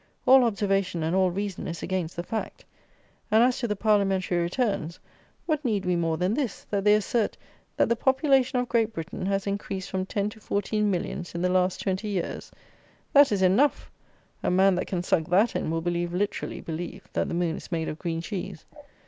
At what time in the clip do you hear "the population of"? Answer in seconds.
7.87-8.67